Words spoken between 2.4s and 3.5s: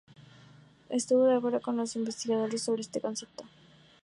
sobre este concepto.